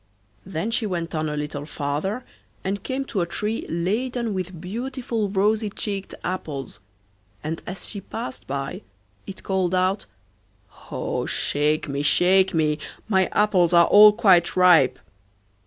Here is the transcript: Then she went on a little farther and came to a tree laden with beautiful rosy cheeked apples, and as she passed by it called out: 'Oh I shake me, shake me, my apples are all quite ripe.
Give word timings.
Then 0.47 0.71
she 0.71 0.87
went 0.87 1.13
on 1.13 1.29
a 1.29 1.37
little 1.37 1.67
farther 1.67 2.25
and 2.63 2.81
came 2.81 3.05
to 3.05 3.21
a 3.21 3.27
tree 3.27 3.67
laden 3.69 4.33
with 4.33 4.59
beautiful 4.59 5.29
rosy 5.29 5.69
cheeked 5.69 6.15
apples, 6.23 6.79
and 7.43 7.61
as 7.67 7.85
she 7.87 8.01
passed 8.01 8.47
by 8.47 8.81
it 9.27 9.43
called 9.43 9.75
out: 9.75 10.07
'Oh 10.89 11.25
I 11.25 11.27
shake 11.27 11.87
me, 11.87 12.01
shake 12.01 12.51
me, 12.51 12.79
my 13.07 13.27
apples 13.27 13.73
are 13.73 13.85
all 13.85 14.11
quite 14.11 14.55
ripe. 14.55 14.97